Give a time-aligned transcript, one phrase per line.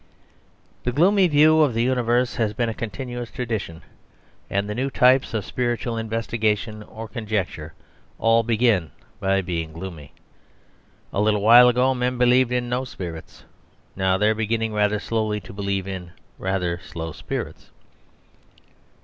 [0.83, 3.83] The gloomy view of the universe has been a continuous tradition;
[4.49, 7.75] and the new types of spiritual investigation or conjecture
[8.17, 10.11] all begin by being gloomy.
[11.13, 13.45] A little while ago men believed in no spirits.
[13.95, 17.69] Now they are beginning rather slowly to believe in rather slow spirits.